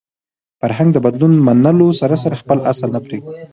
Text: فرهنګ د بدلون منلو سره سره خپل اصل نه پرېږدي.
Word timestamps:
فرهنګ 0.59 0.89
د 0.93 0.97
بدلون 1.05 1.33
منلو 1.47 1.87
سره 2.01 2.15
سره 2.23 2.35
خپل 2.41 2.57
اصل 2.71 2.89
نه 2.95 2.99
پرېږدي. 3.05 3.33